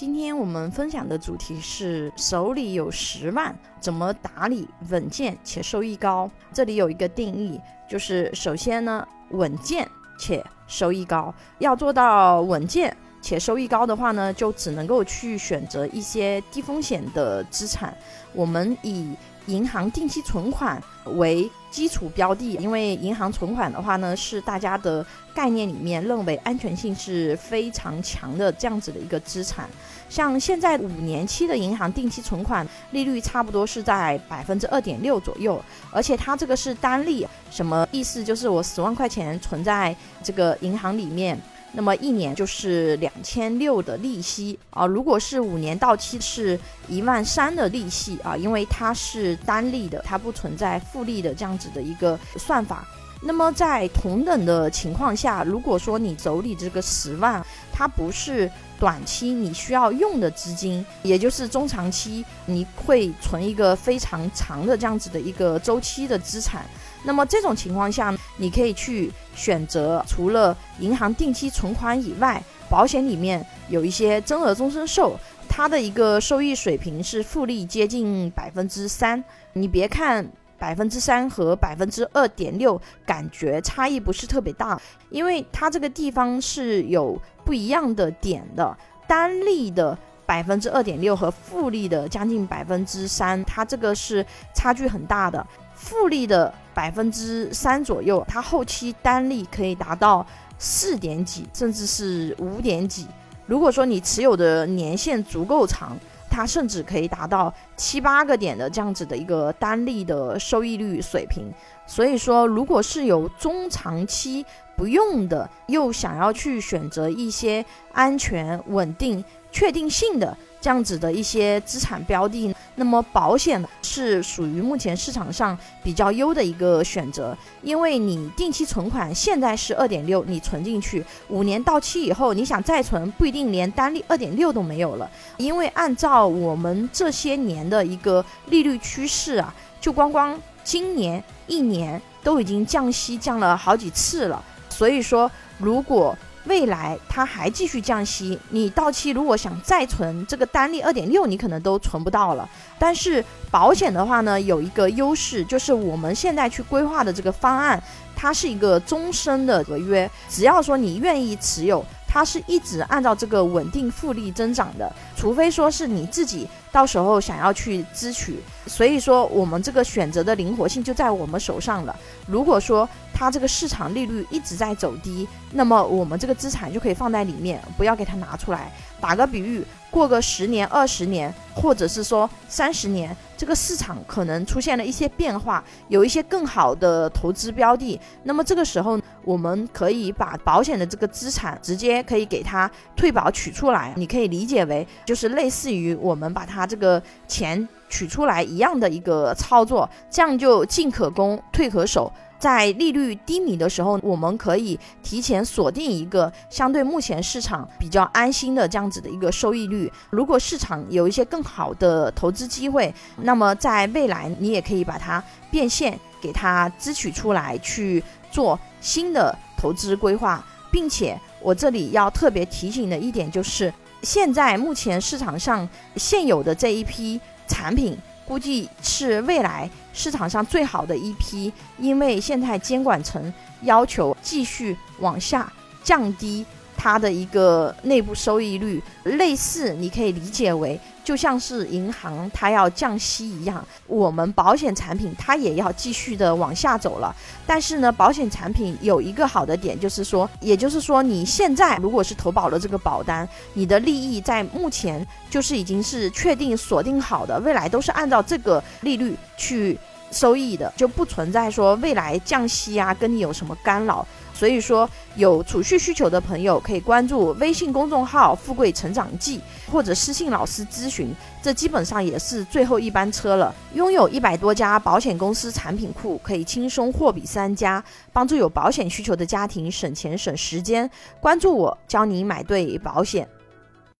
[0.00, 6.30] 今天我们分享的主题是手里有十万，怎么打理稳健且收益高？
[6.54, 9.86] 这里有一个定义，就是首先呢，稳健
[10.18, 11.34] 且收益高。
[11.58, 17.94] 要做到稳健且收益高的话呢，就只能够去选择一些低风险的资产。
[18.32, 19.14] 我们以
[19.50, 20.80] 银行定期存款
[21.16, 29.68] 为基础标的，因为银行存款的话呢，是大家的概念里面认为安全性是非常强的这样子的一个资产。
[30.08, 35.62] 像现在五年期的银行定期存款利率差不多是在百分之二点六左右，
[35.92, 38.24] 而且它这个是单利，什么意思？
[38.24, 41.38] 就是我十万块钱存在这个银行里面。
[41.72, 52.86] 那么一年就是两千六的利息啊，如果是五年到期是一万三的利息啊，因为它是单利的，它不存在复利的这样子的一个算法。
[53.22, 66.64] 那么在同等的情况下，如果说你手里这个十万，它不是短期你需要用的资金，也就是中长期你会存一个非常长的这样子的一个周期的资产。
[67.02, 79.22] 那么这种情况下，你可以去选择除了银行定期存款以外，保险里面有一些增额终身寿，它的一个收益水平是复利接近百分之三。
[79.52, 80.26] 你别看
[80.60, 88.76] 百分之三和百分之二点六，感觉差异不是特别大，因为它这个地方是有不一样的点的。
[89.08, 95.44] 单利的百分之二点六和复利的将近百分之三，它这个是差距很大的。
[95.74, 100.24] 复利的百分之三左右，它后期单利可以达到
[100.58, 103.06] 四点几，甚至是五点几。
[103.46, 105.96] 如果说你持有的年限足够长，
[106.30, 111.52] 它甚至可以达到七八个点的这样子的一个单利的收益率水平。
[111.86, 120.34] 所以说，如果是有中长期不用的，又想要去选择一些安全、稳定、确定性的。
[120.60, 146.14] 这样子的一些资产标的，那么保险是属于目前市场上比较优的一个选择，因为你定期存款现在是二点六，你存进去，五年到期以后，你想再存，不一定连单利二点六都没有了，因为按照我们这些年的一个利率趋势啊，就光光今年一年都已经降息降了好几次了，所以说如果。
[146.44, 152.48] 未来它还继续降息，你到期如果想再存这个单利二点六，你可能都存不到了。
[152.78, 157.82] 但是保险的话呢，有一个优势，就是我们现在去规划的这个方案，
[158.16, 161.84] 它是一个终身的合约，只要说你愿意持有。
[162.12, 171.94] 它是一直按照这个稳定复利增长的，除非说是你自己到时候想要去支取，所以说我们这个选择的灵活性就在我们手上了。
[172.26, 172.88] 如果说
[173.20, 178.72] 它这个市场利率一直在走低，那么我们这个资产就可以放在里面，不要给它拿出来。
[178.98, 179.62] 打个比喻。
[179.90, 188.00] 过个十年、二十年，或者是说三十年，这个市场可能出现了一些变化，有一些更好的投资标的。
[188.22, 193.92] 那么这个时候，我们可以把保险的这个资产直接可以给它退保取出来。
[193.96, 202.10] 你可以理解为，就是类似于我们把它这个钱取出来一样的一个操作，这样就进可攻，退可守。
[202.40, 209.92] 在利率低迷的时候，我们可以提前锁定一个相对目前市场比较安心的这样子的一个收益率。
[210.08, 218.02] 如果市场有一些更好的投资机会，那么在未来你也可以把它变现，给它支取出来去
[218.32, 220.42] 做新的投资规划。
[220.72, 227.98] 并且我这里要特别提醒的一点就是，现在目前市场上现有的这一批产品。
[228.30, 233.20] 估计是未来市场上最好的一批，因为现在监管层
[233.62, 235.52] 要求继续往下
[235.82, 236.46] 降低。
[236.76, 240.80] 它的一个内部收益率，类似你可以理解为，
[241.10, 247.12] 就像是银行它要降息一样，我们保险产品它也要继续的往下走了。
[247.44, 259.76] 但是呢，保险产品有一个好的点，就是说，也就是说，你现在如果是投保了这个保单，你的利益在目前就是已经是确定锁定好的，未来都是按照这个利率去
[260.10, 264.06] 收益的，就不存在说未来降息啊，跟你有什么干扰。
[264.32, 269.38] 所以说，有储蓄需求的朋友可以关注微信公众号“富贵成长记”，
[269.70, 271.14] 或者私信老师咨询。
[271.42, 273.54] 这基本上也是最后一班车了。
[273.74, 277.84] 拥有一百多家保险公司产品库，可以轻松货比三家，
[278.14, 280.90] 帮助有保险需求的家庭省钱省时间。
[281.20, 283.28] 关注我，教你买对保险。